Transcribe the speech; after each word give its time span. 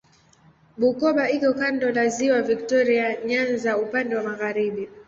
Bukoba 0.79 1.23
iko 1.35 1.49
kando 1.59 1.87
la 1.97 2.05
Ziwa 2.15 2.39
Viktoria 2.51 3.07
Nyanza 3.27 3.71
upande 3.83 4.11
wa 4.15 4.23
magharibi. 4.23 4.83